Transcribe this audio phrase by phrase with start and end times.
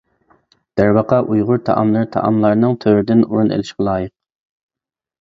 [0.81, 4.17] دەرۋەقە، ئۇيغۇر تائاملىرى تائاملارنىڭ تۆرىدىن ئورۇن ئېلىشقا لايىق.